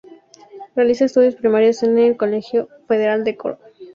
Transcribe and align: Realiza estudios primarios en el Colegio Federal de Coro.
Realiza 0.75 1.05
estudios 1.05 1.35
primarios 1.35 1.83
en 1.83 1.99
el 1.99 2.17
Colegio 2.17 2.69
Federal 2.87 3.23
de 3.23 3.37
Coro. 3.37 3.59